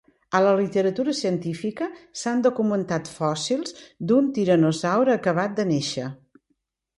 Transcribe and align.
A 0.37 0.39
la 0.43 0.51
literatura 0.59 1.13
científica 1.17 1.87
s"han 2.21 2.41
documentat 2.47 3.11
fòssils 3.19 3.77
d"un 4.13 4.33
tiranosaure 4.39 5.15
acabat 5.19 5.55
de 5.61 5.69
néixer. 5.75 6.09